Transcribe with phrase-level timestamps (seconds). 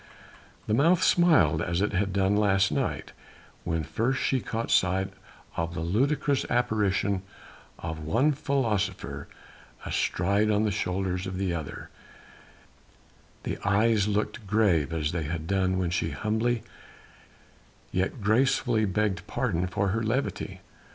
[0.65, 3.11] The mouth smiled as it had done last night
[3.63, 5.13] when first she caught sight
[5.55, 7.21] of the ludicrous apparition
[7.77, 9.27] of one philosopher
[9.85, 11.91] astride on the shoulders of the other,
[13.43, 16.63] the eyes looked grave as they had done when she humbly,
[17.91, 20.61] yet gracefully begged pardon for her levity.